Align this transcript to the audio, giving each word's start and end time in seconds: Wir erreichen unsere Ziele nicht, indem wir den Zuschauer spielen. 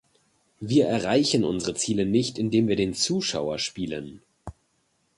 Wir 0.59 0.87
erreichen 0.87 1.43
unsere 1.43 1.75
Ziele 1.75 2.07
nicht, 2.07 2.39
indem 2.39 2.67
wir 2.67 2.75
den 2.75 2.95
Zuschauer 2.95 3.59
spielen. 3.59 4.23